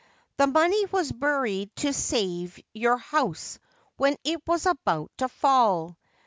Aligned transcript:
The 0.37 0.47
money 0.47 0.83
was 0.85 1.11
buried 1.11 1.75
to 1.75 1.93
save 1.93 2.59
your 2.73 2.97
house 2.97 3.59
when 3.97 4.15
it 4.23 4.41
was 4.47 4.65
about 4.65 5.11
to 5.19 5.27
fall. 5.27 5.95